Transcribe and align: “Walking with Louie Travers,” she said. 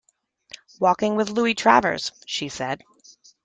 “Walking 0.79 1.15
with 1.15 1.29
Louie 1.29 1.53
Travers,” 1.53 2.11
she 2.25 2.49
said. 2.49 2.83